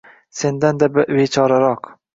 [0.39, 1.97] Sendan-da bechoraroq